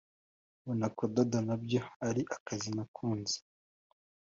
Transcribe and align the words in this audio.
mbona 0.61 0.85
kudoda 0.97 1.37
na 1.47 1.55
byo 1.63 1.81
ari 2.07 2.21
akazi 2.35 2.69
ntakunze 2.75 3.37